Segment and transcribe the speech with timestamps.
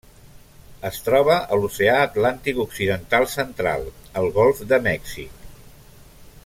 [0.89, 3.87] Es troba a l'Oceà Atlàntic occidental central:
[4.23, 5.49] el Golf de Mèxic.